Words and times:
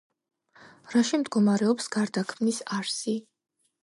რაში 0.95 1.19
მდგომარეობს 1.23 1.89
გარდაქმნის 1.99 2.63
არსი? 2.79 3.15